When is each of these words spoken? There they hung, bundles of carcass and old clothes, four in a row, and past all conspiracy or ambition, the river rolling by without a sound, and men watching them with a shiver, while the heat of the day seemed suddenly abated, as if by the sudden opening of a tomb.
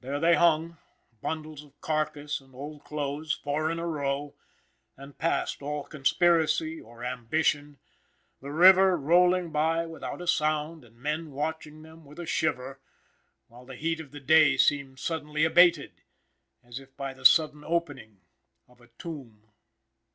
There 0.00 0.18
they 0.18 0.36
hung, 0.36 0.78
bundles 1.20 1.62
of 1.62 1.78
carcass 1.82 2.40
and 2.40 2.54
old 2.54 2.84
clothes, 2.84 3.34
four 3.34 3.70
in 3.70 3.78
a 3.78 3.86
row, 3.86 4.34
and 4.96 5.18
past 5.18 5.60
all 5.60 5.84
conspiracy 5.84 6.80
or 6.80 7.04
ambition, 7.04 7.78
the 8.40 8.50
river 8.50 8.96
rolling 8.96 9.50
by 9.52 9.84
without 9.84 10.22
a 10.22 10.26
sound, 10.26 10.84
and 10.86 10.96
men 10.96 11.32
watching 11.32 11.82
them 11.82 12.06
with 12.06 12.18
a 12.18 12.24
shiver, 12.24 12.80
while 13.48 13.66
the 13.66 13.76
heat 13.76 14.00
of 14.00 14.10
the 14.12 14.20
day 14.20 14.56
seemed 14.56 14.98
suddenly 14.98 15.44
abated, 15.44 16.00
as 16.64 16.80
if 16.80 16.96
by 16.96 17.12
the 17.12 17.26
sudden 17.26 17.62
opening 17.62 18.22
of 18.68 18.80
a 18.80 18.88
tomb. 18.96 19.52